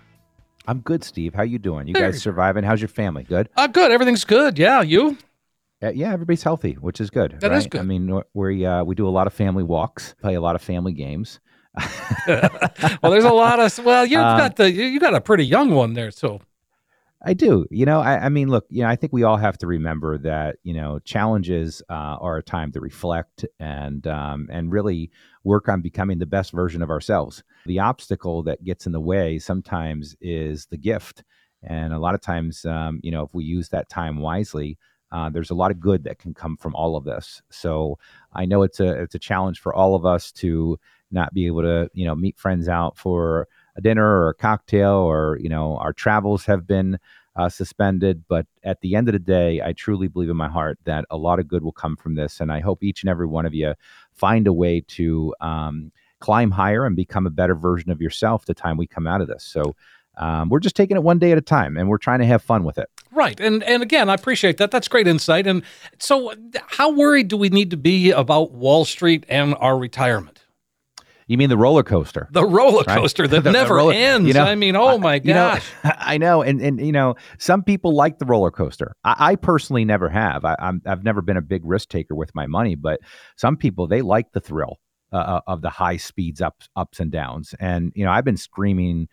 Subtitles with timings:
[0.67, 1.35] I'm good, Steve.
[1.35, 1.89] How you doing?
[1.89, 2.65] You guys surviving?
[2.65, 3.25] How's your family?
[3.25, 3.51] Good.
[3.55, 3.93] Uh, good.
[3.93, 4.59] Everything's good.
[4.59, 5.19] Yeah, you?
[5.83, 7.37] Uh, yeah, everybody's healthy, which is good.
[7.41, 7.59] That right?
[7.59, 7.83] is good.
[7.83, 10.63] I mean, we uh, we do a lot of family walks, play a lot of
[10.63, 11.39] family games.
[13.03, 13.85] Well, there's a lot of.
[13.85, 16.41] Well, you've Um, got the you got a pretty young one there, so
[17.23, 17.67] I do.
[17.71, 20.17] You know, I, I mean, look, you know, I think we all have to remember
[20.19, 25.11] that, you know, challenges uh, are a time to reflect and um, and really
[25.45, 27.43] work on becoming the best version of ourselves.
[27.67, 31.25] The obstacle that gets in the way sometimes is the gift,
[31.63, 34.79] and a lot of times, um, you know, if we use that time wisely,
[35.13, 37.43] uh, there's a lot of good that can come from all of this.
[37.51, 37.99] So
[38.33, 40.79] I know it's a it's a challenge for all of us to
[41.11, 44.93] not be able to, you know, meet friends out for a dinner or a cocktail,
[44.93, 46.99] or you know, our travels have been
[47.37, 48.25] uh, suspended.
[48.29, 51.17] But at the end of the day, I truly believe in my heart that a
[51.17, 52.41] lot of good will come from this.
[52.41, 53.75] And I hope each and every one of you
[54.13, 58.55] find a way to um, climb higher and become a better version of yourself the
[58.55, 59.45] time we come out of this.
[59.45, 59.75] So
[60.19, 62.43] um, we're just taking it one day at a time and we're trying to have
[62.43, 62.91] fun with it.
[63.11, 63.41] Right.
[63.41, 64.71] And and again, I appreciate that.
[64.71, 65.47] That's great insight.
[65.47, 65.63] And
[65.99, 66.35] so
[66.67, 70.45] how worried do we need to be about Wall Street and our retirement?
[71.31, 72.27] You mean the roller coaster?
[72.33, 72.99] The roller Right.
[72.99, 74.27] coaster that The- the never roller- ends.
[74.27, 75.71] you know, I mean, oh my You know, gosh.
[75.85, 78.97] I know, and and you know, some people like the roller coaster.
[79.05, 80.45] I, I personally never have.
[80.45, 82.99] I, I'm I've never been a big risk taker with my money, but
[83.37, 84.79] some people they like the thrill
[85.13, 87.55] uh, of the high speeds ups ups and downs.
[87.61, 89.07] And you know, I've been screaming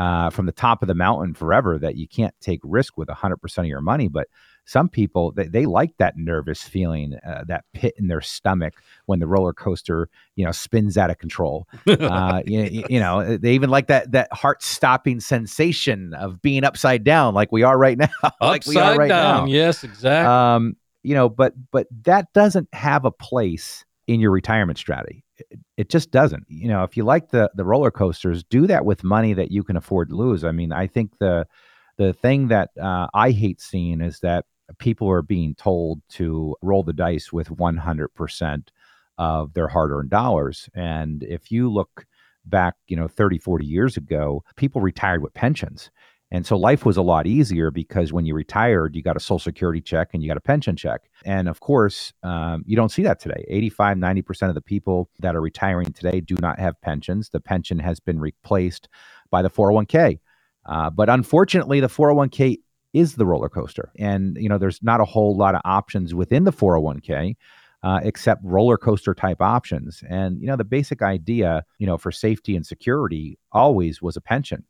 [0.00, 3.58] uh, from the top of the mountain forever that you can't take risk with 100%
[3.58, 4.28] of your money, but
[4.64, 8.74] some people they, they like that nervous feeling, uh, that pit in their stomach
[9.04, 13.52] when the roller coaster you know spins out of control uh, you, you know, they
[13.52, 17.98] even like that that heart stopping sensation of being upside down, like we are right
[17.98, 18.08] now.
[18.40, 19.46] like we are Upside right down.
[19.46, 19.52] now.
[19.52, 20.26] Yes, exactly.
[20.26, 25.24] Um, you know, but but that doesn't have a place in your retirement strategy.
[25.76, 26.44] It, just doesn't.
[26.48, 29.62] You know, if you like the the roller coasters, do that with money that you
[29.62, 30.44] can afford to lose.
[30.44, 31.46] I mean, I think the
[31.96, 34.44] the thing that uh, I hate seeing is that
[34.78, 38.62] people are being told to roll the dice with 100%
[39.18, 42.06] of their hard-earned dollars and if you look
[42.46, 45.90] back you know 30 40 years ago people retired with pensions
[46.32, 49.38] and so life was a lot easier because when you retired you got a social
[49.38, 51.02] security check and you got a pension check.
[51.24, 53.44] And of course um, you don't see that today.
[53.48, 57.30] 85 90% of the people that are retiring today do not have pensions.
[57.30, 58.88] The pension has been replaced
[59.30, 60.18] by the 401k
[60.66, 62.58] uh, but unfortunately the 401k
[62.92, 63.92] is the roller coaster.
[63.98, 67.36] And you know there's not a whole lot of options within the 401k
[67.82, 70.02] uh, except roller coaster type options.
[70.08, 74.20] And you know the basic idea you know for safety and security always was a
[74.20, 74.64] pension.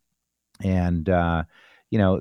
[0.63, 1.43] And uh,
[1.91, 2.19] you know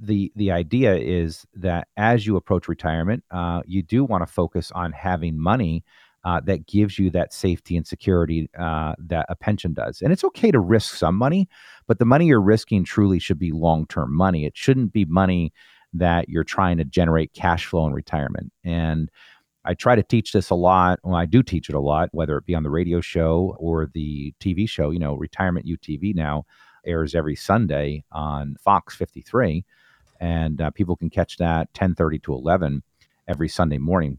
[0.00, 4.72] the the idea is that as you approach retirement uh, you do want to focus
[4.72, 5.84] on having money
[6.24, 10.24] uh, that gives you that safety and security uh, that a pension does and it's
[10.24, 11.48] okay to risk some money
[11.86, 15.52] but the money you're risking truly should be long-term money it shouldn't be money
[15.92, 19.10] that you're trying to generate cash flow in retirement and
[19.64, 20.98] I try to teach this a lot.
[21.04, 23.86] Well, I do teach it a lot, whether it be on the radio show or
[23.92, 24.90] the TV show.
[24.90, 26.46] You know, Retirement UTV now
[26.88, 29.64] airs every Sunday on Fox 53,
[30.20, 32.82] and uh, people can catch that 10:30 to 11
[33.28, 34.18] every Sunday morning.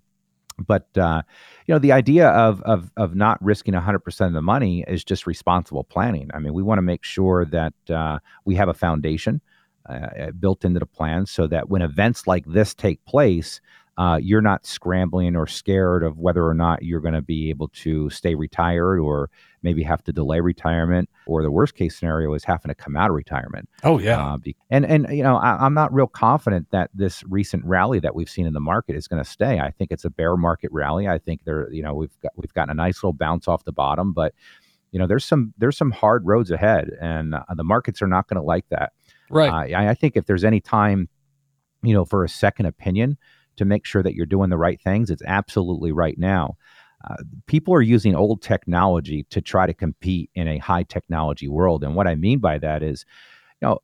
[0.65, 1.23] But uh,
[1.65, 5.27] you know, the idea of of of not risking 100% of the money is just
[5.27, 6.29] responsible planning.
[6.33, 9.41] I mean, we want to make sure that uh, we have a foundation
[9.87, 13.61] uh, built into the plan so that when events like this take place,
[13.99, 17.67] uh, you're not scrambling or scared of whether or not you're going to be able
[17.67, 19.29] to stay retired or
[19.61, 23.09] maybe have to delay retirement or the worst case scenario is having to come out
[23.09, 23.67] of retirement.
[23.83, 24.35] Oh yeah.
[24.35, 24.37] Uh,
[24.69, 28.29] and and you know I, am not real confident that this recent rally that we've
[28.29, 29.59] seen in the market is going to stay.
[29.59, 31.09] I think it's a bear market rally.
[31.09, 33.73] I think there you know we've got we've gotten a nice little bounce off the
[33.73, 34.33] bottom but
[34.93, 38.29] you know there's some there's some hard roads ahead and uh, the markets are not
[38.29, 38.93] going to like that.
[39.29, 39.73] Right.
[39.73, 41.09] Uh, I, I think if there's any time
[41.83, 43.17] you know for a second opinion
[43.59, 46.57] to make sure that you're doing the right things, it's absolutely right now.
[47.09, 47.15] Uh,
[47.45, 51.83] people are using old technology to try to compete in a high technology world.
[51.83, 53.05] And what I mean by that is,
[53.61, 53.79] you know,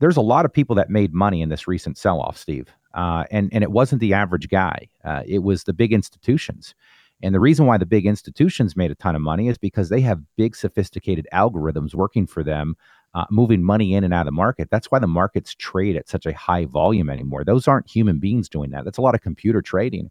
[0.00, 2.68] there's a lot of people that made money in this recent sell off, Steve.
[2.94, 6.74] Uh, and, and it wasn't the average guy, uh, it was the big institutions.
[7.22, 10.00] And the reason why the big institutions made a ton of money is because they
[10.00, 12.74] have big, sophisticated algorithms working for them
[13.14, 14.68] uh, moving money in and out of the market.
[14.70, 17.44] That's why the markets trade at such a high volume anymore.
[17.44, 18.84] Those aren't human beings doing that.
[18.84, 20.10] That's a lot of computer trading.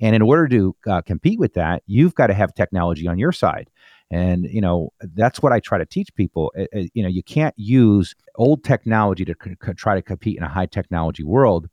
[0.00, 3.32] And in order to uh, compete with that, you've got to have technology on your
[3.32, 3.68] side.
[4.10, 6.50] And you know that's what I try to teach people.
[6.58, 10.42] Uh, uh you know, you can't use old technology to c- try to compete in
[10.42, 11.68] a high technology world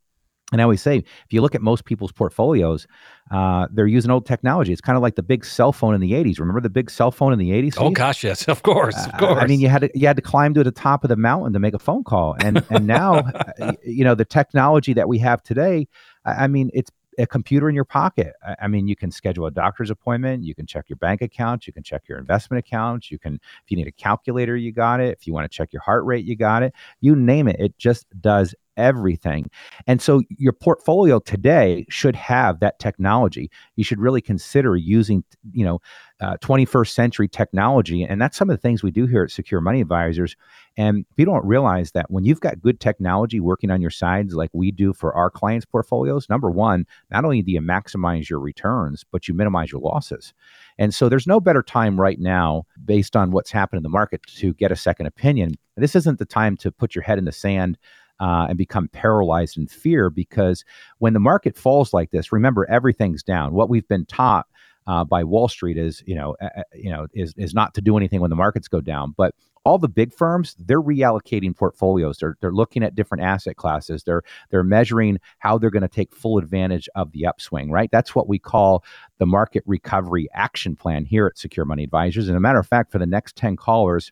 [0.51, 2.85] and I always say, if you look at most people's portfolios,
[3.31, 4.71] uh, they're using old technology.
[4.71, 6.39] It's kind of like the big cell phone in the '80s.
[6.39, 7.75] Remember the big cell phone in the '80s?
[7.77, 9.37] Oh gosh, yes, of course, of course.
[9.37, 11.15] Uh, I mean, you had to you had to climb to the top of the
[11.15, 13.23] mountain to make a phone call, and and now,
[13.83, 15.87] you know, the technology that we have today.
[16.25, 18.33] I, I mean, it's a computer in your pocket.
[18.45, 20.43] I, I, mean, you can schedule a doctor's appointment.
[20.43, 21.65] You can check your bank account.
[21.65, 23.09] You can check your investment accounts.
[23.09, 25.17] You can, if you need a calculator, you got it.
[25.17, 26.73] If you want to check your heart rate, you got it.
[26.99, 27.57] You name it.
[27.59, 29.49] It just does everything.
[29.87, 33.49] And so your portfolio today should have that technology.
[33.75, 35.79] You should really consider using, you know,
[36.21, 38.03] uh, 21st century technology.
[38.03, 40.35] And that's some of the things we do here at Secure Money Advisors.
[40.77, 44.49] And people don't realize that when you've got good technology working on your sides, like
[44.53, 49.03] we do for our clients' portfolios, number one, not only do you maximize your returns,
[49.11, 50.33] but you minimize your losses.
[50.77, 54.21] And so there's no better time right now, based on what's happened in the market,
[54.37, 55.55] to get a second opinion.
[55.77, 57.77] This isn't the time to put your head in the sand
[58.19, 60.63] uh, and become paralyzed in fear because
[60.99, 63.53] when the market falls like this, remember everything's down.
[63.53, 64.47] What we've been taught
[64.87, 67.97] uh, by Wall Street is, you know, uh, you know, is is not to do
[67.97, 69.13] anything when the markets go down.
[69.17, 69.33] But
[69.63, 72.19] all the big firms, they're reallocating portfolios.
[72.19, 74.03] They're they're looking at different asset classes.
[74.03, 74.21] They're
[74.51, 77.71] they're measuring how they're going to take full advantage of the upswing.
[77.71, 77.89] Right.
[77.91, 78.83] That's what we call
[79.17, 82.27] the market recovery action plan here at Secure Money Advisors.
[82.27, 84.11] And a matter of fact, for the next ten callers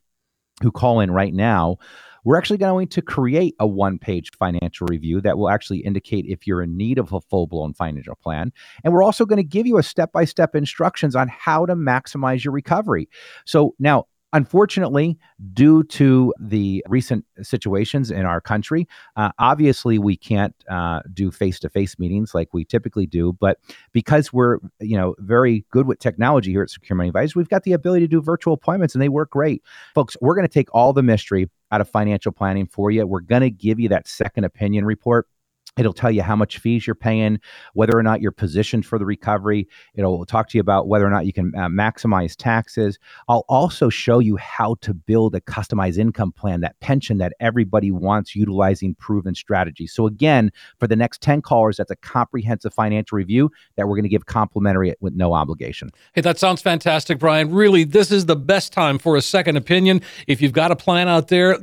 [0.62, 1.78] who call in right now
[2.24, 6.48] we're actually going to create a one page financial review that will actually indicate if
[6.48, 8.52] you're in need of a full blown financial plan.
[8.84, 11.76] And we're also going to give you a step by step instructions on how to
[11.76, 13.10] maximize your recovery.
[13.46, 15.20] So now, Unfortunately,
[15.54, 22.00] due to the recent situations in our country, uh, obviously we can't uh, do face-to-face
[22.00, 23.34] meetings like we typically do.
[23.40, 23.60] But
[23.92, 27.62] because we're, you know, very good with technology here at Secure Money Advisors, we've got
[27.62, 29.62] the ability to do virtual appointments, and they work great,
[29.94, 30.18] folks.
[30.20, 33.06] We're going to take all the mystery out of financial planning for you.
[33.08, 35.28] We're going to give you that second opinion report
[35.78, 37.40] It'll tell you how much fees you're paying,
[37.74, 39.68] whether or not you're positioned for the recovery.
[39.96, 43.00] It'll talk to you about whether or not you can uh, maximize taxes.
[43.28, 47.90] I'll also show you how to build a customized income plan, that pension that everybody
[47.90, 49.94] wants, utilizing proven strategies.
[49.94, 54.04] So, again, for the next 10 callers, that's a comprehensive financial review that we're going
[54.04, 55.90] to give complimentary with no obligation.
[56.14, 57.52] Hey, that sounds fantastic, Brian.
[57.52, 60.02] Really, this is the best time for a second opinion.
[60.28, 61.58] If you've got a plan out there,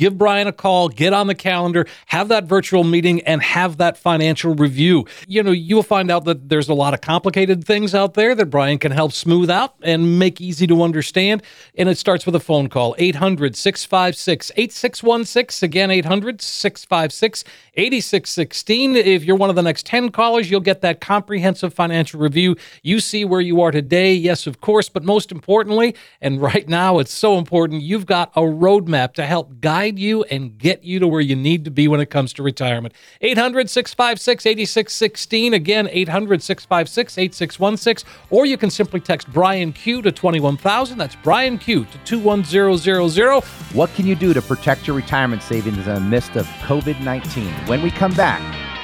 [0.00, 3.98] give Brian a call, get on the calendar, have that virtual meeting, and have that
[3.98, 5.04] financial review.
[5.28, 8.46] You know, you'll find out that there's a lot of complicated things out there that
[8.46, 11.42] Brian can help smooth out and make easy to understand.
[11.76, 15.66] And it starts with a phone call 800 656 8616.
[15.66, 18.96] Again, 800 656 8616.
[18.96, 22.56] If you're one of the next 10 callers, you'll get that comprehensive financial review.
[22.82, 26.98] You see where you are today, yes, of course, but most importantly, and right now
[27.00, 31.08] it's so important, you've got a roadmap to help guide you and get you to
[31.08, 32.94] where you need to be when it comes to retirement.
[33.20, 35.54] 800 656 8616.
[35.54, 38.10] Again, 800 656 8616.
[38.30, 40.98] Or you can simply text Brian Q to 21000.
[40.98, 43.42] That's Brian Q to 21000.
[43.76, 47.46] What can you do to protect your retirement savings in the midst of COVID 19?
[47.66, 48.40] When we come back,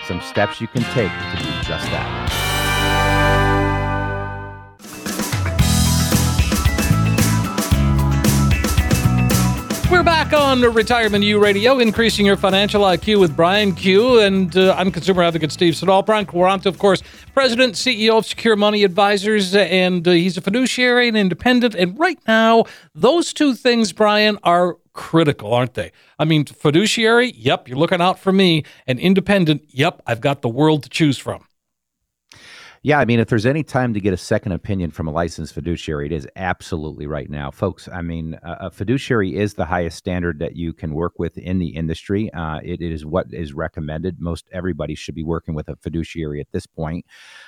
[0.06, 2.25] some steps you can take to do just that.
[9.96, 14.20] We're back on Retirement U Radio, increasing your financial IQ with Brian Q.
[14.20, 16.02] And uh, I'm consumer advocate Steve Siddall.
[16.02, 21.08] Brian Quaranta, of course, president, CEO of Secure Money Advisors, and uh, he's a fiduciary
[21.08, 21.74] and independent.
[21.74, 25.92] And right now, those two things, Brian, are critical, aren't they?
[26.18, 28.64] I mean, fiduciary, yep, you're looking out for me.
[28.86, 31.46] And independent, yep, I've got the world to choose from.
[32.86, 35.52] Yeah, I mean, if there's any time to get a second opinion from a licensed
[35.54, 37.88] fiduciary, it is absolutely right now, folks.
[37.92, 41.70] I mean, a fiduciary is the highest standard that you can work with in the
[41.70, 42.32] industry.
[42.32, 44.20] Uh, it, it is what is recommended.
[44.20, 47.04] Most everybody should be working with a fiduciary at this point.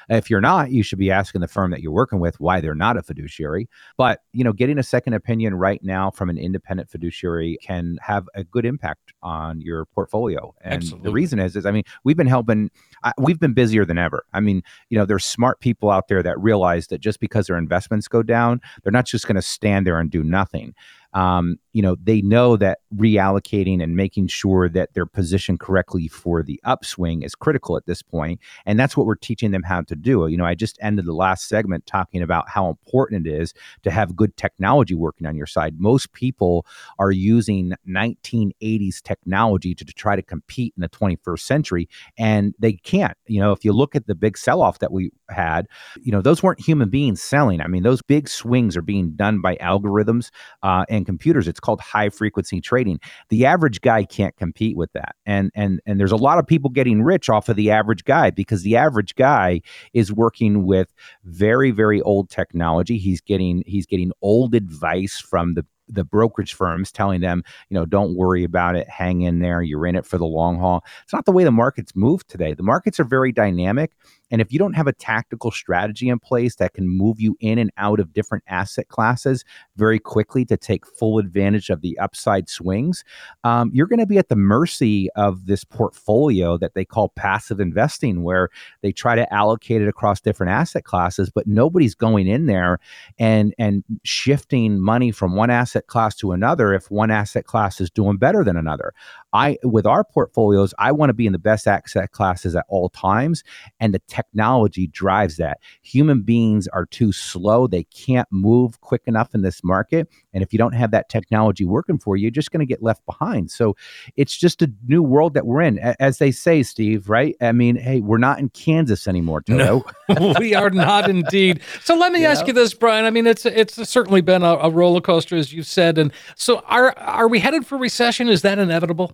[0.08, 2.74] If you're not, you should be asking the firm that you're working with why they're
[2.74, 3.68] not a fiduciary.
[3.96, 8.28] But you know, getting a second opinion right now from an independent fiduciary can have
[8.34, 10.54] a good impact on your portfolio.
[10.62, 11.08] And Absolutely.
[11.08, 12.70] the reason is, is I mean, we've been helping.
[13.04, 14.24] Uh, we've been busier than ever.
[14.32, 17.58] I mean, you know, there's smart people out there that realize that just because their
[17.58, 20.74] investments go down, they're not just going to stand there and do nothing
[21.12, 26.42] um, you know, they know that reallocating and making sure that they're positioned correctly for
[26.42, 28.40] the upswing is critical at this point.
[28.66, 30.26] And that's what we're teaching them how to do.
[30.26, 33.54] You know, I just ended the last segment talking about how important it is
[33.84, 35.76] to have good technology working on your side.
[35.78, 36.66] Most people
[36.98, 42.72] are using 1980s technology to, to try to compete in the 21st century, and they
[42.72, 43.16] can't.
[43.28, 45.68] You know, if you look at the big sell off that we had,
[46.02, 47.60] you know, those weren't human beings selling.
[47.60, 50.30] I mean, those big swings are being done by algorithms
[50.64, 51.46] uh, and computers.
[51.46, 52.98] It's called high frequency trading.
[53.28, 55.16] The average guy can't compete with that.
[55.26, 58.30] And and and there's a lot of people getting rich off of the average guy
[58.30, 59.60] because the average guy
[59.92, 60.94] is working with
[61.24, 62.96] very very old technology.
[62.96, 67.84] He's getting he's getting old advice from the the brokerage firms telling them, you know,
[67.84, 70.84] don't worry about it, hang in there, you're in it for the long haul.
[71.02, 72.54] It's not the way the markets move today.
[72.54, 73.92] The markets are very dynamic.
[74.30, 77.58] And if you don't have a tactical strategy in place that can move you in
[77.58, 79.44] and out of different asset classes
[79.76, 83.04] very quickly to take full advantage of the upside swings,
[83.44, 87.60] um, you're going to be at the mercy of this portfolio that they call passive
[87.60, 88.50] investing, where
[88.82, 92.78] they try to allocate it across different asset classes, but nobody's going in there
[93.18, 97.90] and and shifting money from one asset class to another if one asset class is
[97.90, 98.92] doing better than another.
[99.32, 102.88] I with our portfolios, I want to be in the best asset classes at all
[102.88, 103.44] times,
[103.78, 105.58] and the technology drives that.
[105.82, 110.52] Human beings are too slow; they can't move quick enough in this market, and if
[110.52, 113.50] you don't have that technology working for you, you're just going to get left behind.
[113.50, 113.76] So
[114.16, 117.10] it's just a new world that we're in, as they say, Steve.
[117.10, 117.36] Right?
[117.40, 119.84] I mean, hey, we're not in Kansas anymore, Toto.
[120.08, 121.60] No, we are not indeed.
[121.82, 123.04] So let me ask you this, Brian.
[123.04, 126.60] I mean, it's it's certainly been a, a roller coaster, as you said, and so
[126.66, 128.28] are are we headed for recession?
[128.28, 129.12] Is that inevitable?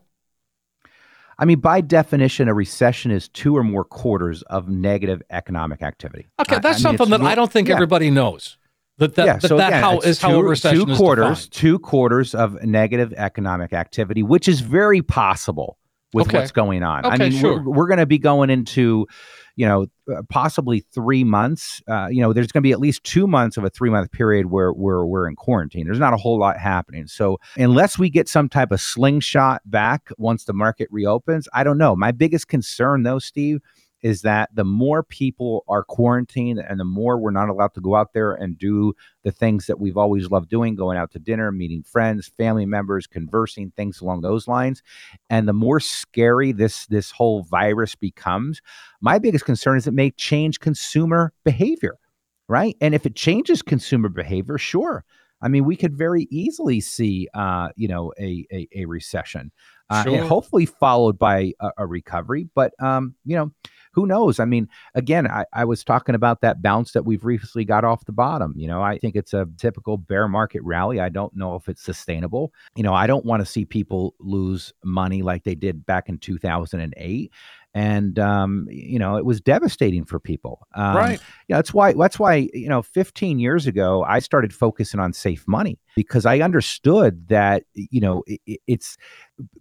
[1.38, 6.28] I mean, by definition, a recession is two or more quarters of negative economic activity.
[6.38, 7.74] Okay, that's I, I something mean, that I don't think yeah.
[7.74, 8.56] everybody knows.
[8.98, 11.48] That that, yeah, that, so that again, how is how two, a recession two quarters,
[11.48, 11.52] defined.
[11.52, 15.78] two quarters of negative economic activity, which is very possible
[16.12, 16.38] with Okay.
[16.38, 17.04] what's going on.
[17.04, 17.60] I mean, sure.
[17.60, 19.08] we're, we're going to be going into,
[19.56, 21.80] you know, uh, possibly three months.
[21.88, 24.10] Uh, you know, there's going to be at least two months of a three month
[24.10, 25.84] period where where we're in quarantine.
[25.84, 27.06] There's not a whole lot happening.
[27.06, 31.78] So unless we get some type of slingshot back once the market reopens, I don't
[31.78, 31.94] know.
[31.94, 33.60] My biggest concern, though, Steve,
[34.04, 37.96] is that the more people are quarantined and the more we're not allowed to go
[37.96, 38.92] out there and do
[39.24, 43.06] the things that we've always loved doing going out to dinner meeting friends family members
[43.06, 44.82] conversing things along those lines.
[45.30, 48.60] And the more scary this this whole virus becomes
[49.00, 51.98] my biggest concern is it may change consumer behavior
[52.46, 52.76] right?
[52.82, 55.04] And if it changes consumer behavior sure.
[55.40, 59.50] I mean we could very easily see uh you know a a, a recession
[59.90, 60.14] uh, Sure.
[60.14, 62.48] and hopefully followed by a, a recovery.
[62.54, 63.50] But um you know
[63.94, 64.40] who knows?
[64.40, 68.04] I mean, again, I, I was talking about that bounce that we've recently got off
[68.04, 68.52] the bottom.
[68.56, 71.00] You know, I think it's a typical bear market rally.
[71.00, 72.52] I don't know if it's sustainable.
[72.74, 76.18] You know, I don't want to see people lose money like they did back in
[76.18, 77.32] 2008.
[77.76, 80.66] And um, you know, it was devastating for people.
[80.74, 81.20] Um, Right.
[81.48, 85.44] yeah, that's why that's why, you know, 15 years ago I started focusing on safe
[85.48, 88.96] money because I understood that, you know, it, it- it's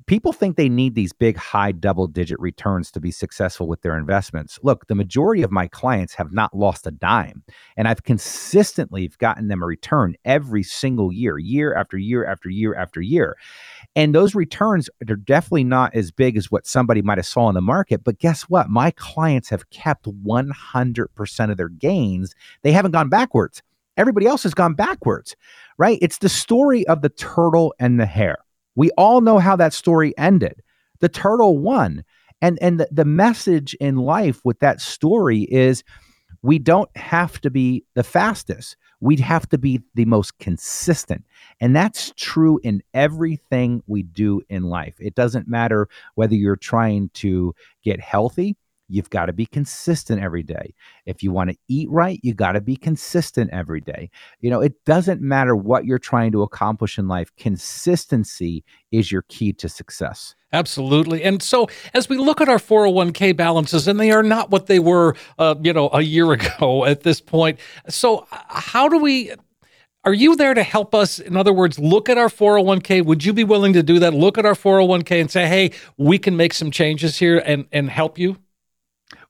[0.05, 3.97] people think they need these big high double digit returns to be successful with their
[3.97, 4.59] investments.
[4.63, 7.43] Look, the majority of my clients have not lost a dime,
[7.77, 12.75] and I've consistently gotten them a return every single year, year after year after year
[12.75, 13.35] after year.
[13.95, 17.55] And those returns are definitely not as big as what somebody might have saw in
[17.55, 18.69] the market, but guess what?
[18.69, 22.33] My clients have kept 100% of their gains.
[22.63, 23.61] They haven't gone backwards.
[23.97, 25.35] Everybody else has gone backwards,
[25.77, 25.99] right?
[26.01, 28.39] It's the story of the turtle and the hare.
[28.75, 30.61] We all know how that story ended.
[30.99, 32.03] The turtle won.
[32.41, 35.83] And and the, the message in life with that story is
[36.41, 38.75] we don't have to be the fastest.
[38.99, 41.25] We'd have to be the most consistent.
[41.59, 44.95] And that's true in everything we do in life.
[44.99, 48.55] It doesn't matter whether you're trying to get healthy
[48.89, 50.73] You've got to be consistent every day.
[51.05, 54.09] If you want to eat right, you got to be consistent every day.
[54.41, 59.23] You know, it doesn't matter what you're trying to accomplish in life, consistency is your
[59.23, 60.35] key to success.
[60.51, 61.23] Absolutely.
[61.23, 64.79] And so as we look at our 401k balances, and they are not what they
[64.79, 67.59] were, uh, you know, a year ago at this point.
[67.89, 69.31] So, how do we
[70.05, 71.17] are you there to help us?
[71.17, 73.05] In other words, look at our 401k.
[73.05, 74.13] Would you be willing to do that?
[74.13, 77.89] Look at our 401k and say, hey, we can make some changes here and, and
[77.89, 78.37] help you?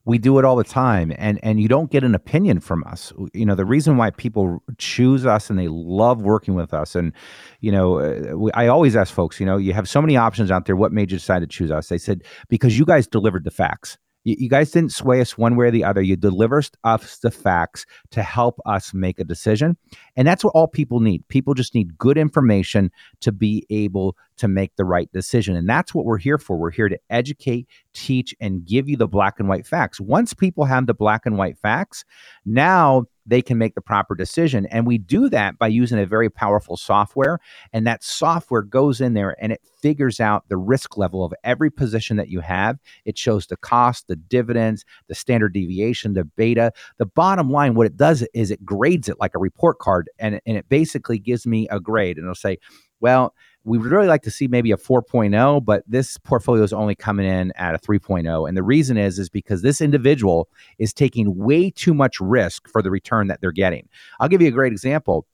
[0.06, 3.12] We do it all the time and and you don't get an opinion from us.
[3.32, 7.12] You know the reason why people choose us and they love working with us and
[7.60, 10.50] you know uh, we, i always ask folks you know you have so many options
[10.50, 11.88] out there what made you decide to choose us?
[11.88, 15.56] They said because you guys delivered the facts you, you guys didn't sway us one
[15.56, 16.02] way or the other.
[16.02, 19.76] You delivered us the facts to help us make a decision.
[20.16, 21.26] And that's what all people need.
[21.28, 22.90] People just need good information
[23.20, 25.54] to be able to make the right decision.
[25.54, 26.56] And that's what we're here for.
[26.56, 30.00] We're here to educate, teach, and give you the black and white facts.
[30.00, 32.04] Once people have the black and white facts,
[32.44, 34.66] now they can make the proper decision.
[34.66, 37.38] And we do that by using a very powerful software.
[37.72, 41.70] And that software goes in there and it figures out the risk level of every
[41.70, 42.78] position that you have.
[43.04, 46.72] It shows the cost, the dividends, the standard deviation, the beta.
[46.98, 50.40] The bottom line, what it does is it grades it like a report card and,
[50.46, 52.16] and it basically gives me a grade.
[52.16, 52.58] And it'll say,
[53.00, 56.94] well, we would really like to see maybe a 4.0 but this portfolio is only
[56.94, 61.36] coming in at a 3.0 and the reason is is because this individual is taking
[61.36, 63.88] way too much risk for the return that they're getting.
[64.20, 65.26] I'll give you a great example.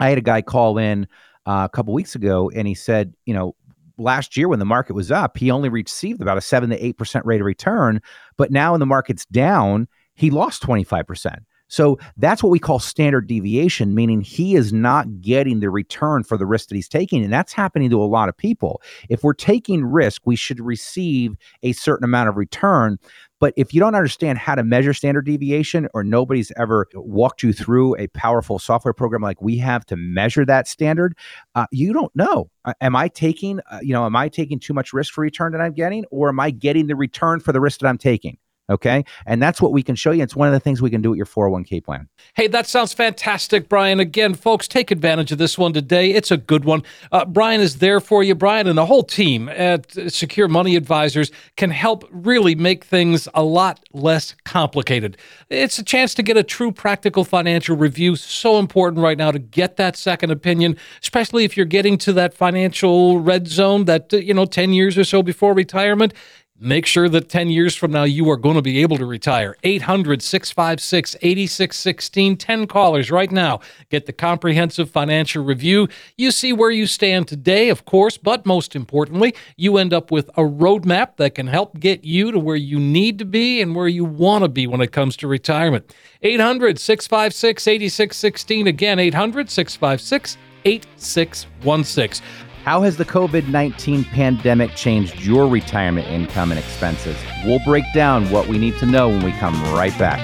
[0.00, 1.06] I had a guy call in
[1.46, 3.54] uh, a couple weeks ago and he said you know
[3.98, 7.22] last year when the market was up he only received about a 7 to 8%
[7.24, 8.00] rate of return
[8.36, 11.38] but now when the market's down he lost 25%
[11.70, 16.36] so that's what we call standard deviation, meaning he is not getting the return for
[16.36, 17.22] the risk that he's taking.
[17.22, 18.82] And that's happening to a lot of people.
[19.08, 22.98] If we're taking risk, we should receive a certain amount of return.
[23.38, 27.52] But if you don't understand how to measure standard deviation, or nobody's ever walked you
[27.52, 31.16] through a powerful software program like we have to measure that standard,
[31.54, 32.50] uh, you don't know.
[32.64, 35.52] Uh, am I taking, uh, you know, am I taking too much risk for return
[35.52, 38.36] that I'm getting, or am I getting the return for the risk that I'm taking?
[38.70, 39.04] Okay.
[39.26, 40.22] And that's what we can show you.
[40.22, 42.08] It's one of the things we can do at your 401k plan.
[42.34, 43.98] Hey, that sounds fantastic, Brian.
[43.98, 46.12] Again, folks, take advantage of this one today.
[46.12, 46.84] It's a good one.
[47.10, 48.36] Uh, Brian is there for you.
[48.36, 53.42] Brian and the whole team at Secure Money Advisors can help really make things a
[53.42, 55.16] lot less complicated.
[55.48, 58.14] It's a chance to get a true practical financial review.
[58.14, 62.34] So important right now to get that second opinion, especially if you're getting to that
[62.34, 66.14] financial red zone that, you know, 10 years or so before retirement.
[66.62, 69.56] Make sure that 10 years from now you are going to be able to retire.
[69.62, 72.36] 800 656 8616.
[72.36, 73.60] 10 callers right now.
[73.88, 75.88] Get the comprehensive financial review.
[76.18, 80.28] You see where you stand today, of course, but most importantly, you end up with
[80.30, 83.88] a roadmap that can help get you to where you need to be and where
[83.88, 85.90] you want to be when it comes to retirement.
[86.20, 88.66] 800 656 8616.
[88.66, 92.22] Again, 800 656 8616.
[92.64, 97.16] How has the COVID 19 pandemic changed your retirement income and expenses?
[97.42, 100.20] We'll break down what we need to know when we come right back.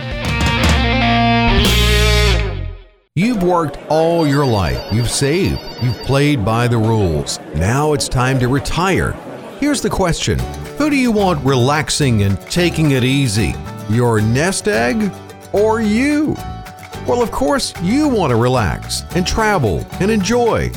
[3.14, 7.40] You've worked all your life, you've saved, you've played by the rules.
[7.54, 9.12] Now it's time to retire.
[9.58, 10.38] Here's the question
[10.76, 13.54] Who do you want relaxing and taking it easy?
[13.88, 15.10] Your nest egg
[15.54, 16.34] or you?
[17.08, 20.70] Well, of course, you want to relax and travel and enjoy.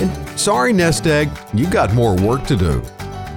[0.00, 2.82] And sorry, Nest Egg, you got more work to do.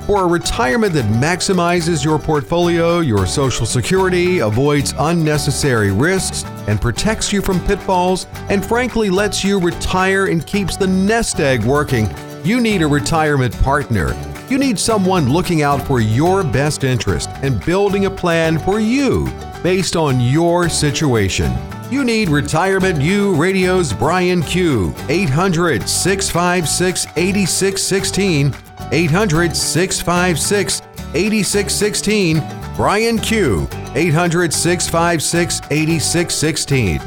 [0.05, 7.31] For a retirement that maximizes your portfolio, your Social Security, avoids unnecessary risks, and protects
[7.31, 12.09] you from pitfalls, and frankly lets you retire and keeps the nest egg working,
[12.43, 14.17] you need a retirement partner.
[14.49, 19.31] You need someone looking out for your best interest and building a plan for you
[19.61, 21.51] based on your situation.
[21.89, 24.93] You need Retirement U Radio's Brian Q.
[25.07, 28.53] 800 656 8616.
[28.91, 30.81] 800 656
[31.15, 32.75] 8616.
[32.75, 33.67] Brian Q.
[33.95, 36.99] 800 656 8616.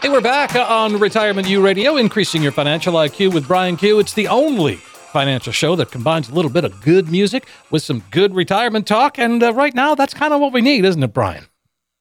[0.00, 3.98] Hey, we're back on Retirement U Radio, increasing your financial IQ with Brian Q.
[3.98, 4.80] It's the only
[5.12, 9.18] financial show that combines a little bit of good music with some good retirement talk.
[9.18, 11.46] And uh, right now, that's kind of what we need, isn't it, Brian?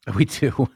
[0.15, 0.67] We do.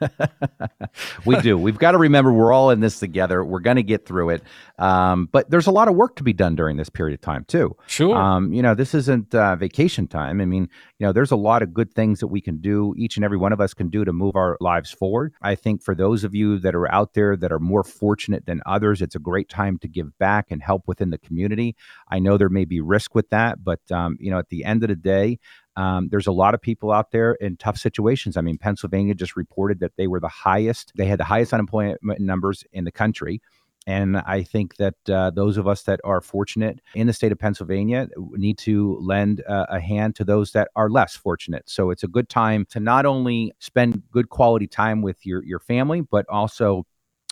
[1.26, 1.58] we do.
[1.58, 3.44] We've got to remember we're all in this together.
[3.44, 4.44] We're going to get through it.
[4.78, 7.44] Um, but there's a lot of work to be done during this period of time,
[7.48, 7.76] too.
[7.88, 8.16] Sure.
[8.16, 10.42] Um, you know, this isn't uh, vacation time.
[10.42, 13.16] I mean, you know, there's a lot of good things that we can do, each
[13.16, 15.34] and every one of us can do to move our lives forward.
[15.42, 18.62] I think for those of you that are out there that are more fortunate than
[18.68, 21.76] others, it's a great time to give back and help within the community.
[22.10, 24.84] I know there may be risk with that, but, um, you know, at the end
[24.84, 25.40] of the day,
[25.76, 28.38] um, there's a lot of people out there in tough situations.
[28.38, 32.02] I mean, Pennsylvania just reported that they were the highest, they had the highest unemployment
[32.20, 33.42] numbers in the country.
[33.88, 37.38] And I think that uh, those of us that are fortunate in the state of
[37.38, 41.70] Pennsylvania need to lend uh, a hand to those that are less fortunate.
[41.70, 45.60] So it's a good time to not only spend good quality time with your, your
[45.60, 46.88] family, but also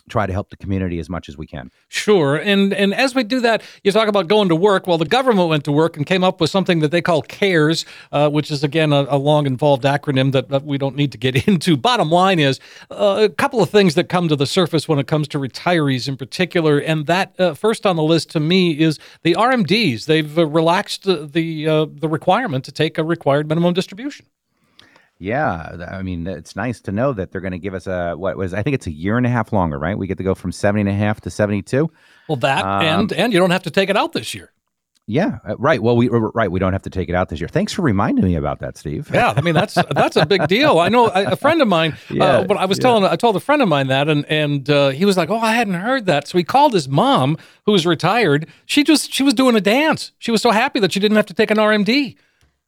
[0.08, 1.70] try to help the community as much as we can.
[1.88, 2.36] Sure.
[2.36, 4.86] And and as we do that, you talk about going to work.
[4.86, 7.84] Well, the government went to work and came up with something that they call CARES,
[8.12, 11.18] uh, which is again a, a, long involved acronym that, that, we don't need to
[11.18, 11.76] get into.
[11.76, 15.06] Bottom line is uh, a couple of things that come to the surface when it
[15.06, 18.98] comes to retirees in particular, and that uh, first on the list to me is
[19.22, 20.06] the RMDs.
[20.06, 24.26] They've relaxed the the, uh, the requirement to take a required minimum distribution.
[25.18, 28.36] Yeah, I mean, it's nice to know that they're going to give us a what
[28.36, 29.96] was I think it's a year and a half longer, right?
[29.96, 31.90] We get to go from 70 and a half to 72.
[32.28, 34.50] Well, that um, and and you don't have to take it out this year.
[35.06, 35.82] Yeah, uh, right.
[35.82, 37.48] Well, we right we don't have to take it out this year.
[37.48, 39.10] Thanks for reminding me about that, Steve.
[39.12, 40.78] Yeah, I mean that's that's a big deal.
[40.78, 41.96] I know a, a friend of mine.
[42.10, 42.82] Yeah, uh, but I was yeah.
[42.82, 45.38] telling I told a friend of mine that, and and uh, he was like, "Oh,
[45.38, 48.46] I hadn't heard that." So he called his mom, who was retired.
[48.66, 50.12] She just she was doing a dance.
[50.18, 52.16] She was so happy that she didn't have to take an RMD.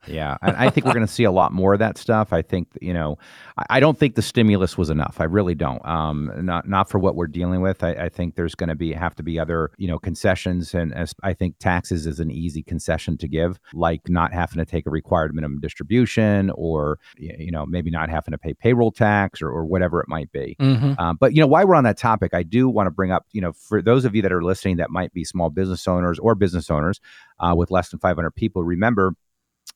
[0.06, 2.32] Yeah, I, I think we're going to see a lot more of that stuff.
[2.32, 3.18] I think you know,
[3.56, 5.16] I, I, don't think the stimulus was enough.
[5.20, 5.84] I really don't.
[5.86, 7.82] Um, not not for what we're dealing with.
[7.82, 10.94] I, I think there's going to be have to be other you know concessions, and
[10.94, 14.86] as I think taxes is an easy concession to give, like not having to take
[14.86, 19.48] a required minimum distribution, or you know maybe not having to pay payroll tax, or,
[19.48, 20.56] or whatever it might be.
[20.60, 20.94] Mm-hmm.
[20.98, 23.26] Um, but you know, while we're on that topic, I do want to bring up
[23.32, 26.18] you know for those of you that are listening that might be small business owners
[26.18, 27.00] or business owners
[27.40, 29.14] uh, with less than 500 people, remember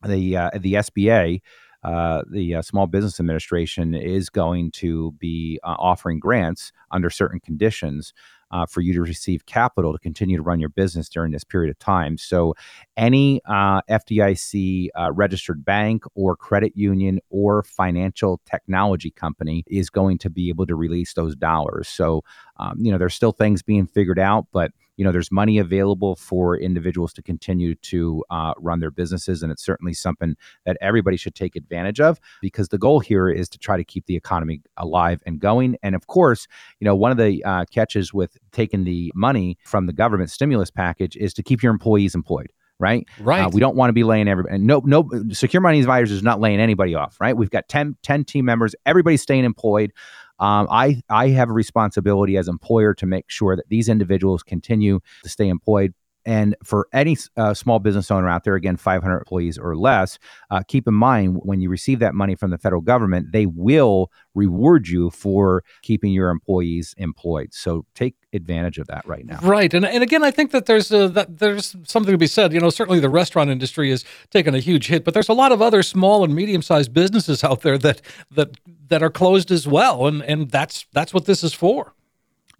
[0.06, 1.40] the uh, the SBA,
[1.82, 7.40] uh, the uh, Small Business Administration, is going to be uh, offering grants under certain
[7.40, 8.12] conditions.
[8.52, 11.70] Uh, for you to receive capital to continue to run your business during this period
[11.70, 12.18] of time.
[12.18, 12.54] So,
[12.96, 20.30] any uh, FDIC registered bank or credit union or financial technology company is going to
[20.30, 21.86] be able to release those dollars.
[21.86, 22.24] So,
[22.56, 26.14] um, you know, there's still things being figured out, but you know there's money available
[26.14, 30.36] for individuals to continue to uh, run their businesses and it's certainly something
[30.66, 34.04] that everybody should take advantage of because the goal here is to try to keep
[34.04, 36.46] the economy alive and going and of course
[36.80, 40.70] you know one of the uh, catches with taking the money from the government stimulus
[40.70, 43.06] package is to keep your employees employed right?
[43.20, 43.42] Right.
[43.42, 44.56] Uh, we don't want to be laying everybody.
[44.58, 45.08] No, no.
[45.32, 47.36] Secure Money Advisors is not laying anybody off, right?
[47.36, 48.74] We've got 10, 10 team members.
[48.86, 49.92] Everybody's staying employed.
[50.40, 55.00] Um, I I have a responsibility as employer to make sure that these individuals continue
[55.22, 55.92] to stay employed.
[56.26, 60.18] And for any uh, small business owner out there, again, 500 employees or less,
[60.50, 64.10] uh, keep in mind when you receive that money from the federal government, they will
[64.34, 67.52] reward you for keeping your employees employed.
[67.52, 69.38] So take advantage of that right now.
[69.42, 72.52] Right, and and again, I think that there's a, that there's something to be said.
[72.52, 75.52] You know, certainly the restaurant industry has taken a huge hit, but there's a lot
[75.52, 78.56] of other small and medium sized businesses out there that that
[78.88, 81.94] that are closed as well, and and that's that's what this is for.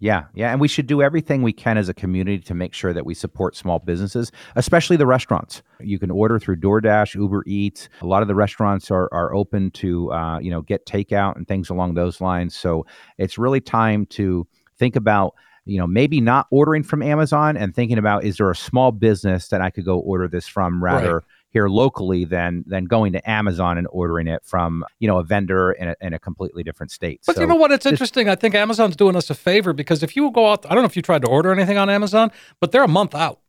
[0.01, 2.91] Yeah, yeah, and we should do everything we can as a community to make sure
[2.91, 5.61] that we support small businesses, especially the restaurants.
[5.79, 7.87] You can order through DoorDash, Uber Eats.
[8.01, 11.47] A lot of the restaurants are are open to uh, you know get takeout and
[11.47, 12.55] things along those lines.
[12.55, 12.87] So
[13.19, 14.47] it's really time to
[14.79, 15.35] think about
[15.65, 19.49] you know maybe not ordering from Amazon and thinking about is there a small business
[19.49, 21.17] that I could go order this from rather.
[21.17, 25.23] Right here locally than than going to Amazon and ordering it from you know a
[25.23, 27.21] vendor in a, in a completely different state.
[27.25, 27.71] But so you know what?
[27.71, 28.27] It's interesting.
[28.29, 30.87] I think Amazon's doing us a favor because if you go out, I don't know
[30.87, 33.39] if you tried to order anything on Amazon, but they're a month out.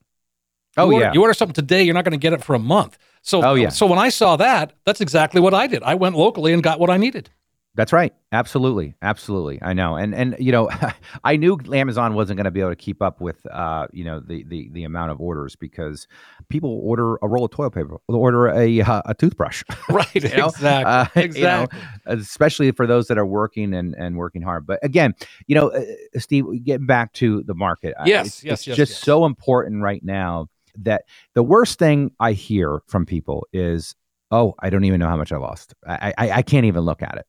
[0.77, 2.59] Oh order, yeah, you order something today, you're not going to get it for a
[2.59, 2.99] month.
[3.23, 3.69] So oh yeah.
[3.69, 5.83] So when I saw that, that's exactly what I did.
[5.83, 7.31] I went locally and got what I needed.
[7.75, 8.13] That's right.
[8.33, 8.95] Absolutely.
[9.01, 9.59] Absolutely.
[9.63, 9.97] I know.
[9.97, 10.71] And and you know,
[11.25, 14.21] I knew Amazon wasn't going to be able to keep up with uh, you know,
[14.21, 16.07] the the the amount of orders because
[16.51, 19.63] people order a roll of toilet paper, order a uh, a toothbrush.
[19.89, 20.15] Right.
[20.15, 20.69] Exactly.
[20.69, 21.41] Uh, exactly.
[21.43, 21.67] You know,
[22.07, 24.67] especially for those that are working and and working hard.
[24.67, 25.15] But again,
[25.47, 25.83] you know, uh,
[26.19, 27.95] Steve, getting back to the market.
[28.05, 28.99] Yes, it's, yes, it's yes, just yes.
[29.01, 31.05] so important right now that
[31.35, 33.95] the worst thing I hear from people is,
[34.31, 35.75] "Oh, I don't even know how much I lost.
[35.87, 37.27] I I, I can't even look at it."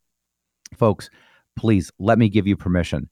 [0.74, 1.10] Folks,
[1.56, 3.10] please let me give you permission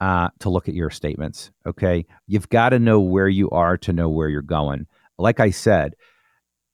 [0.00, 1.50] uh, to look at your statements.
[1.66, 2.04] Okay.
[2.26, 4.86] You've got to know where you are to know where you're going.
[5.18, 5.94] Like I said,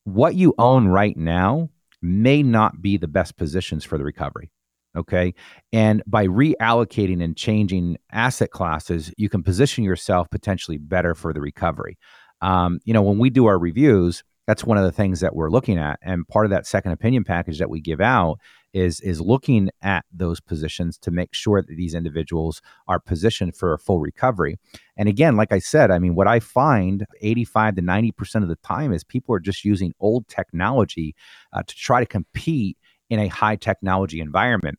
[0.04, 4.50] what you own right now may not be the best positions for the recovery.
[4.96, 5.34] Okay.
[5.72, 11.40] And by reallocating and changing asset classes, you can position yourself potentially better for the
[11.40, 11.96] recovery.
[12.42, 15.50] Um, you know, when we do our reviews, that's one of the things that we're
[15.50, 15.98] looking at.
[16.02, 18.38] And part of that second opinion package that we give out
[18.72, 23.72] is is looking at those positions to make sure that these individuals are positioned for
[23.72, 24.58] a full recovery.
[24.96, 28.56] And again, like I said, I mean, what I find 85 to 90% of the
[28.56, 31.14] time is people are just using old technology
[31.52, 32.76] uh, to try to compete
[33.10, 34.78] in a high technology environment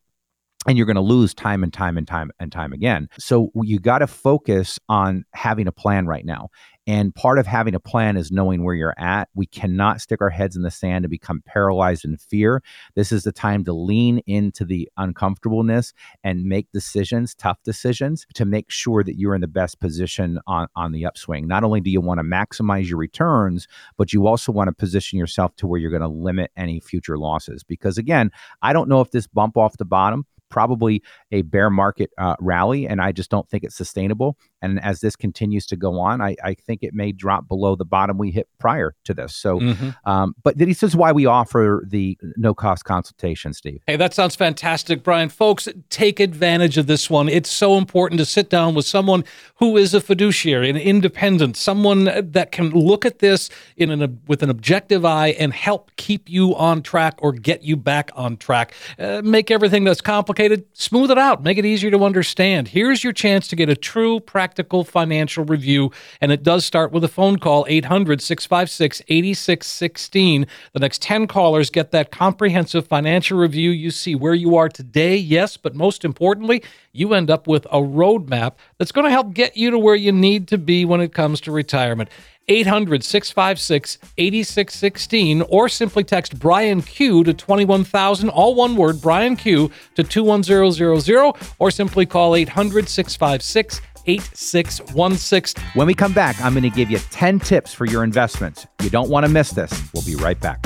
[0.66, 3.08] and you're going to lose time and time and time and time again.
[3.18, 6.48] So you got to focus on having a plan right now.
[6.86, 9.28] And part of having a plan is knowing where you're at.
[9.34, 12.62] We cannot stick our heads in the sand and become paralyzed in fear.
[12.94, 18.44] This is the time to lean into the uncomfortableness and make decisions, tough decisions, to
[18.44, 21.48] make sure that you're in the best position on, on the upswing.
[21.48, 23.66] Not only do you want to maximize your returns,
[23.96, 27.16] but you also want to position yourself to where you're going to limit any future
[27.16, 27.64] losses.
[27.64, 28.30] Because again,
[28.62, 32.86] I don't know if this bump off the bottom probably a bear market uh, rally,
[32.86, 34.36] and I just don't think it's sustainable.
[34.64, 37.84] And as this continues to go on, I, I think it may drop below the
[37.84, 39.36] bottom we hit prior to this.
[39.36, 39.90] So, mm-hmm.
[40.08, 43.82] um, but this is why we offer the no cost consultation, Steve.
[43.86, 45.28] Hey, that sounds fantastic, Brian.
[45.28, 47.28] Folks, take advantage of this one.
[47.28, 49.24] It's so important to sit down with someone
[49.56, 54.42] who is a fiduciary, an independent, someone that can look at this in an with
[54.42, 58.72] an objective eye and help keep you on track or get you back on track.
[58.98, 62.68] Uh, make everything that's complicated smooth it out, make it easier to understand.
[62.68, 64.53] Here's your chance to get a true practice
[64.84, 65.90] financial review.
[66.20, 70.46] And it does start with a phone call, 800 656 8616.
[70.72, 73.70] The next 10 callers get that comprehensive financial review.
[73.70, 76.62] You see where you are today, yes, but most importantly,
[76.92, 80.12] you end up with a roadmap that's going to help get you to where you
[80.12, 82.08] need to be when it comes to retirement.
[82.48, 89.70] 800 656 8616 or simply text Brian Q to 21000, all one word, Brian Q
[89.94, 95.62] to 21000 or simply call 800 656 8616.
[95.74, 98.66] When we come back, I'm going to give you 10 tips for your investments.
[98.82, 99.72] You don't want to miss this.
[99.92, 100.64] We'll be right back.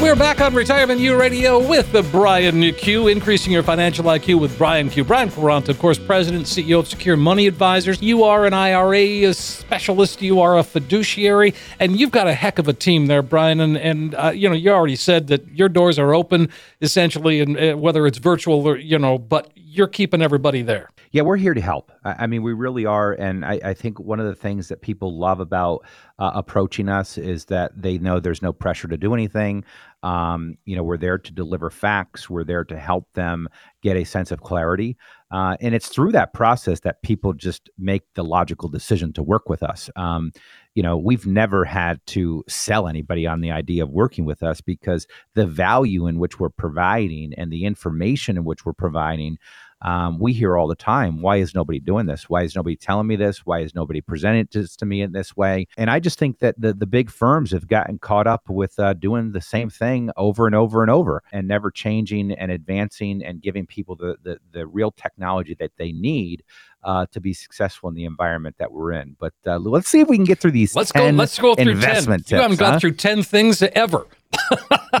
[0.00, 4.56] We're back on Retirement U Radio with the Brian Q, increasing your financial IQ with
[4.56, 5.04] Brian Q.
[5.04, 8.00] Brian Quaranta, of course, President, CEO of Secure Money Advisors.
[8.00, 10.22] You are an IRA specialist.
[10.22, 13.60] You are a fiduciary, and you've got a heck of a team there, Brian.
[13.60, 16.48] And and uh, you know, you already said that your doors are open,
[16.80, 20.90] essentially, and uh, whether it's virtual or you know, but you're keeping everybody there.
[21.12, 21.92] Yeah, we're here to help.
[22.04, 24.82] I, I mean, we really are, and I, I, think one of the things that
[24.82, 25.84] people love about
[26.18, 29.64] uh, approaching us is that they know there's no pressure to do anything.
[30.02, 32.28] Um, you know, we're there to deliver facts.
[32.28, 33.48] We're there to help them
[33.82, 34.96] get a sense of clarity.
[35.30, 39.48] Uh, and it's through that process that people just make the logical decision to work
[39.48, 39.88] with us.
[39.94, 40.32] Um,
[40.74, 44.60] you know, we've never had to sell anybody on the idea of working with us
[44.60, 49.38] because the value in which we're providing and the information in which we're providing
[49.82, 52.28] um, we hear all the time, why is nobody doing this?
[52.28, 53.46] Why is nobody telling me this?
[53.46, 55.66] Why is nobody presenting this to me in this way?
[55.76, 58.92] And I just think that the, the big firms have gotten caught up with uh,
[58.92, 63.40] doing the same thing over and over and over and never changing and advancing and
[63.40, 66.42] giving people the, the, the real technology that they need
[66.82, 69.16] uh, to be successful in the environment that we're in.
[69.18, 70.74] But uh, let's see if we can get through these.
[70.74, 71.08] Let's go.
[71.10, 72.28] Let's go through investment 10.
[72.28, 72.70] Tips, you haven't huh?
[72.70, 74.06] gone through ten things ever.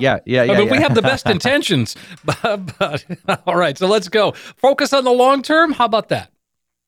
[0.00, 0.42] yeah, yeah.
[0.42, 0.72] I mean, yeah.
[0.72, 3.04] we have the best intentions, but, but
[3.46, 3.76] all right.
[3.78, 4.32] So let's go.
[4.32, 5.72] Focus on the long term.
[5.72, 6.30] How about that?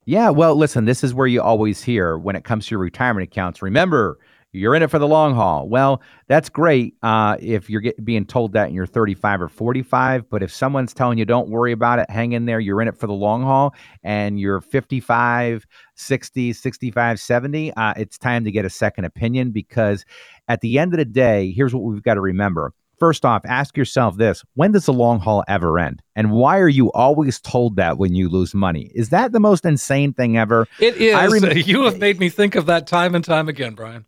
[0.04, 0.30] Yeah.
[0.30, 0.84] Well, listen.
[0.84, 3.62] This is where you always hear when it comes to your retirement accounts.
[3.62, 4.18] Remember,
[4.52, 5.66] you're in it for the long haul.
[5.66, 10.28] Well, that's great uh, if you're get, being told that and you're 35 or 45.
[10.28, 12.98] But if someone's telling you, don't worry about it, hang in there, you're in it
[12.98, 18.66] for the long haul, and you're 55, 60, 65, 70, uh, it's time to get
[18.66, 20.04] a second opinion because
[20.48, 22.74] at the end of the day, here's what we've got to remember.
[22.98, 26.02] First off, ask yourself this when does the long haul ever end?
[26.14, 28.92] And why are you always told that when you lose money?
[28.94, 30.68] Is that the most insane thing ever?
[30.78, 31.14] It is.
[31.14, 34.04] I rem- you have made me think of that time and time again, Brian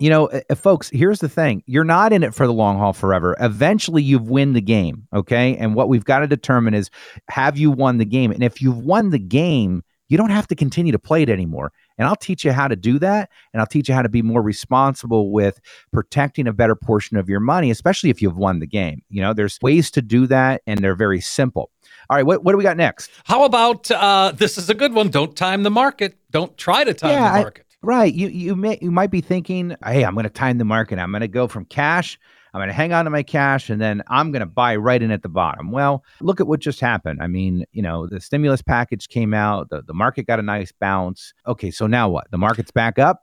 [0.00, 1.62] you know, uh, folks, here's the thing.
[1.66, 3.36] You're not in it for the long haul forever.
[3.40, 5.56] Eventually you've win the game, okay?
[5.56, 6.90] And what we've got to determine is
[7.28, 8.30] have you won the game?
[8.30, 11.72] And if you've won the game, you don't have to continue to play it anymore.
[11.96, 13.30] And I'll teach you how to do that.
[13.52, 15.60] And I'll teach you how to be more responsible with
[15.92, 19.02] protecting a better portion of your money, especially if you've won the game.
[19.08, 21.70] You know, there's ways to do that, and they're very simple.
[22.10, 23.10] All right, what, what do we got next?
[23.24, 25.08] How about uh, this is a good one.
[25.08, 26.16] Don't time the market.
[26.30, 27.63] Don't try to time yeah, the market.
[27.84, 28.12] Right.
[28.12, 30.98] You you may you might be thinking, hey, I'm going to time the market.
[30.98, 32.18] I'm going to go from cash.
[32.52, 35.02] I'm going to hang on to my cash, and then I'm going to buy right
[35.02, 35.72] in at the bottom.
[35.72, 37.20] Well, look at what just happened.
[37.20, 39.70] I mean, you know, the stimulus package came out.
[39.70, 41.34] The the market got a nice bounce.
[41.46, 42.30] Okay, so now what?
[42.30, 43.22] The market's back up.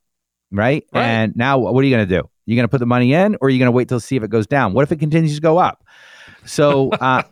[0.51, 0.85] right?
[0.93, 1.03] Right.
[1.03, 2.29] And now what are you going to do?
[2.45, 4.15] You're going to put the money in, or are you going to wait till see
[4.15, 4.73] if it goes down?
[4.73, 5.85] What if it continues to go up?
[6.45, 7.23] So uh,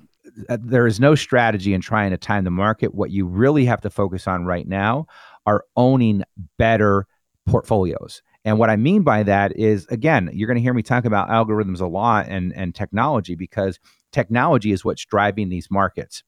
[0.47, 2.95] there is no strategy in trying to time the market.
[2.95, 5.07] What you really have to focus on right now
[5.45, 6.23] are owning
[6.57, 7.07] better
[7.49, 8.21] portfolios.
[8.45, 11.29] And what I mean by that is, again, you're going to hear me talk about
[11.29, 13.79] algorithms a lot and, and technology because
[14.11, 16.23] technology is what's driving these markets.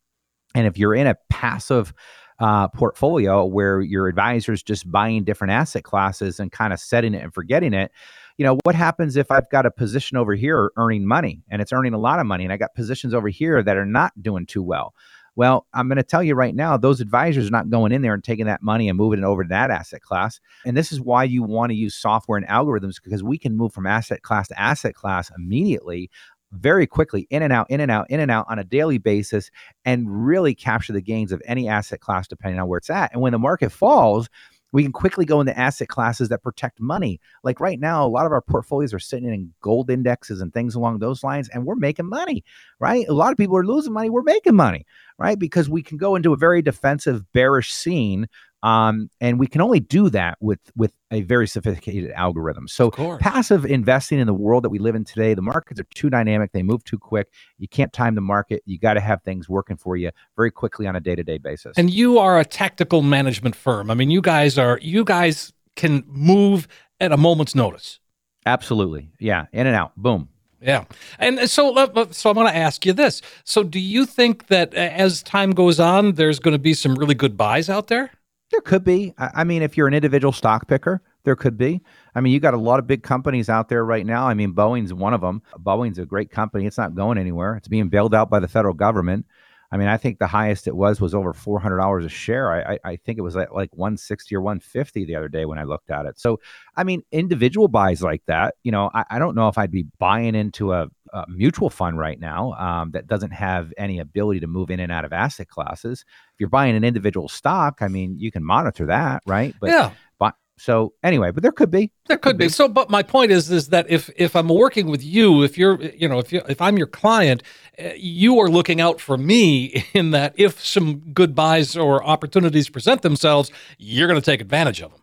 [0.54, 1.94] And if you're in a passive
[2.40, 7.24] uh, portfolio where your advisor's just buying different asset classes and kind of setting it
[7.24, 7.92] and forgetting it,
[8.38, 11.72] you know, what happens if I've got a position over here earning money and it's
[11.72, 14.46] earning a lot of money and I got positions over here that are not doing
[14.46, 14.94] too well?
[15.36, 18.14] Well, I'm going to tell you right now, those advisors are not going in there
[18.14, 20.40] and taking that money and moving it over to that asset class.
[20.66, 23.74] And this is why you want to use software and algorithms because we can move
[23.74, 26.10] from asset class to asset class immediately
[26.52, 29.50] very quickly in and out, in and out, in and out on a daily basis
[29.86, 33.12] and really capture the gains of any asset class depending on where it's at.
[33.14, 34.28] And when the market falls,
[34.72, 37.20] we can quickly go into asset classes that protect money.
[37.44, 40.76] Like right now, a lot of our portfolios are sitting in gold indexes and things
[40.76, 42.44] along those lines, and we're making money,
[42.80, 43.06] right?
[43.08, 44.10] A lot of people are losing money.
[44.10, 44.86] We're making money,
[45.18, 45.38] right?
[45.38, 48.28] Because we can go into a very defensive, bearish scene
[48.64, 52.68] um, and we can only do that with with a very sophisticated algorithm.
[52.68, 56.10] So passive investing in the world that we live in today, the markets are too
[56.10, 57.30] dynamic, they move too quick.
[57.58, 58.62] You can't time the market.
[58.66, 61.78] You got to have things working for you very quickly on a day-to-day basis.
[61.78, 63.90] And you are a tactical management firm.
[63.90, 66.68] I mean, you guys are you guys can move
[67.00, 68.00] at a moment's notice.
[68.46, 69.12] Absolutely.
[69.20, 69.96] Yeah, in and out.
[69.96, 70.30] Boom.
[70.62, 70.86] Yeah,
[71.18, 71.74] and so
[72.12, 73.24] so I'm going to ask you this.
[73.44, 77.16] So, do you think that as time goes on, there's going to be some really
[77.16, 78.12] good buys out there?
[78.52, 79.14] There could be.
[79.18, 81.82] I mean, if you're an individual stock picker, there could be.
[82.16, 84.28] I mean, you got a lot of big companies out there right now.
[84.28, 85.42] I mean, Boeing's one of them.
[85.60, 86.66] Boeing's a great company.
[86.66, 87.56] It's not going anywhere.
[87.56, 89.26] It's being bailed out by the federal government.
[89.72, 92.52] I mean, I think the highest it was was over four hundred dollars a share.
[92.52, 95.30] I, I, I think it was at like one sixty or one fifty the other
[95.30, 96.20] day when I looked at it.
[96.20, 96.42] So,
[96.76, 98.56] I mean, individual buys like that.
[98.64, 101.98] You know, I, I don't know if I'd be buying into a, a mutual fund
[101.98, 105.48] right now um, that doesn't have any ability to move in and out of asset
[105.48, 106.06] classes.
[106.34, 109.56] If you're buying an individual stock, I mean, you can monitor that, right?
[109.60, 109.92] But yeah.
[110.20, 111.92] But, So anyway, but there could be.
[112.08, 112.46] There could, could be.
[112.46, 112.50] be.
[112.50, 115.82] So, but my point is, is that if if I'm working with you, if you're,
[115.82, 117.44] you know, if you if I'm your client,
[117.80, 122.70] uh, you are looking out for me in that if some good buys or opportunities
[122.70, 125.01] present themselves, you're going to take advantage of them.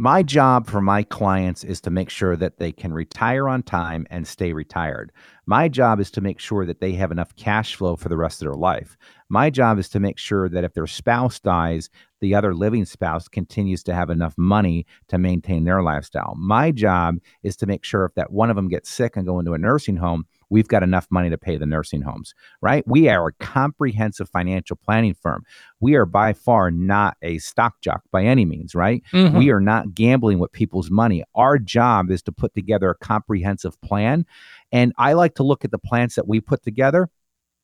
[0.00, 4.06] My job for my clients is to make sure that they can retire on time
[4.10, 5.10] and stay retired.
[5.44, 8.40] My job is to make sure that they have enough cash flow for the rest
[8.40, 8.96] of their life.
[9.28, 13.26] My job is to make sure that if their spouse dies, the other living spouse
[13.26, 16.36] continues to have enough money to maintain their lifestyle.
[16.38, 19.40] My job is to make sure if that one of them gets sick and go
[19.40, 22.86] into a nursing home, we've got enough money to pay the nursing homes, right?
[22.86, 25.44] We are a comprehensive financial planning firm.
[25.80, 29.02] We are by far not a stock jock by any means, right?
[29.12, 29.36] Mm-hmm.
[29.36, 31.24] We are not gambling with people's money.
[31.34, 34.26] Our job is to put together a comprehensive plan.
[34.72, 37.08] And I like to look at the plans that we put together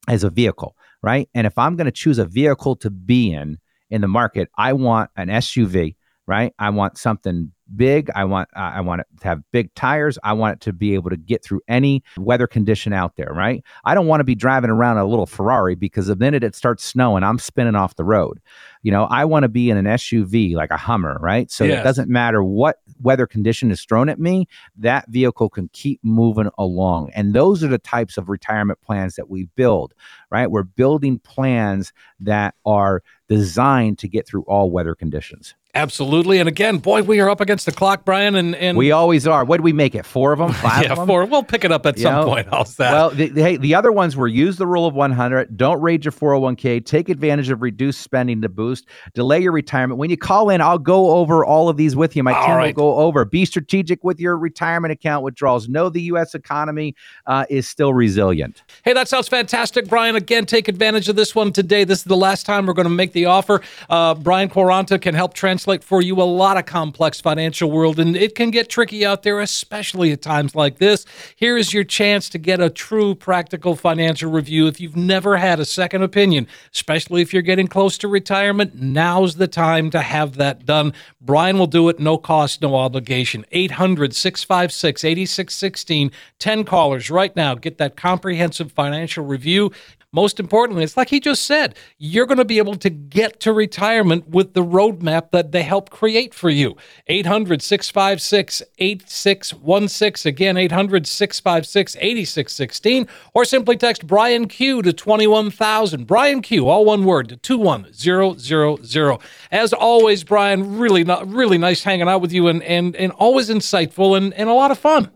[0.08, 1.28] as a vehicle, right?
[1.34, 3.58] And if I'm going to choose a vehicle to be in
[3.90, 6.52] in the market, I want an SUV, right?
[6.58, 8.10] I want something big.
[8.14, 10.18] I want uh, I want it to have big tires.
[10.24, 13.62] I want it to be able to get through any weather condition out there, right?
[13.84, 16.84] I don't want to be driving around a little Ferrari because the minute it starts
[16.84, 18.40] snowing, I'm spinning off the road.
[18.84, 21.50] You know, I want to be in an SUV like a Hummer, right?
[21.50, 21.80] So yes.
[21.80, 26.50] it doesn't matter what weather condition is thrown at me, that vehicle can keep moving
[26.58, 27.10] along.
[27.14, 29.94] And those are the types of retirement plans that we build,
[30.30, 30.50] right?
[30.50, 35.54] We're building plans that are designed to get through all weather conditions.
[35.76, 36.38] Absolutely.
[36.38, 38.36] And again, boy, we are up against the clock, Brian.
[38.36, 39.44] And, and we always are.
[39.44, 40.06] What do we make it?
[40.06, 40.52] Four of them?
[40.52, 41.06] Five yeah, of them?
[41.08, 41.24] four.
[41.24, 42.26] We'll pick it up at you some know?
[42.26, 42.46] point.
[42.48, 42.92] How's that?
[42.92, 45.56] Well, the, the, hey, the other ones were use the rule of 100.
[45.56, 46.86] Don't raid your 401k.
[46.86, 48.73] Take advantage of reduced spending to boost.
[49.12, 49.98] Delay your retirement.
[49.98, 52.22] When you call in, I'll go over all of these with you.
[52.22, 52.76] My all team right.
[52.76, 53.24] will go over.
[53.24, 55.68] Be strategic with your retirement account withdrawals.
[55.68, 56.34] Know the U.S.
[56.34, 56.94] economy
[57.26, 58.62] uh, is still resilient.
[58.84, 60.16] Hey, that sounds fantastic, Brian.
[60.16, 61.84] Again, take advantage of this one today.
[61.84, 63.60] This is the last time we're going to make the offer.
[63.90, 67.98] Uh, Brian Quaranta can help translate for you a lot lot of complex financial world,
[67.98, 71.04] and it can get tricky out there, especially at times like this.
[71.34, 74.68] Here is your chance to get a true practical financial review.
[74.68, 79.36] If you've never had a second opinion, especially if you're getting close to retirement, now's
[79.36, 80.92] the time to have that done.
[81.20, 83.44] Brian will do it, no cost, no obligation.
[83.52, 86.12] 800 656 8616.
[86.38, 87.54] 10 callers right now.
[87.54, 89.72] Get that comprehensive financial review.
[90.14, 93.52] Most importantly, it's like he just said, you're going to be able to get to
[93.52, 96.76] retirement with the roadmap that they help create for you.
[97.08, 100.28] 800 656 8616.
[100.28, 103.08] Again, 800 656 8616.
[103.34, 106.06] Or simply text Brian Q to 21000.
[106.06, 109.18] Brian Q, all one word, to 21000.
[109.50, 114.16] As always, Brian, really, really nice hanging out with you and, and, and always insightful
[114.16, 115.10] and, and a lot of fun.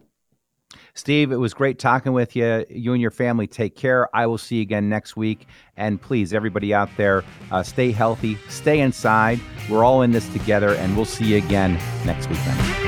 [0.99, 2.67] Steve, it was great talking with you.
[2.69, 4.15] You and your family take care.
[4.17, 5.47] I will see you again next week.
[5.77, 7.23] And please, everybody out there,
[7.53, 9.39] uh, stay healthy, stay inside.
[9.71, 11.75] We're all in this together, and we'll see you again
[12.05, 12.88] next weekend.